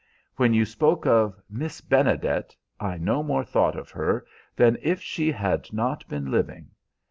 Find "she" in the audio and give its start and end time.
4.99-5.31